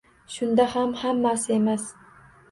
[0.35, 1.85] Shunda ham hammasi emas